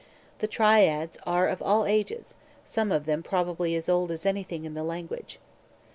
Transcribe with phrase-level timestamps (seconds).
[0.39, 4.73] The Triads are of all ages, some of them probably as old as anything in
[4.73, 5.37] the language.